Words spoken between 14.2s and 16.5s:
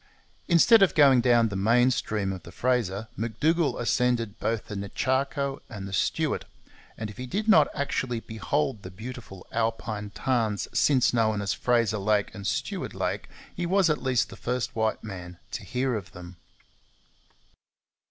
the first white man to hear of them.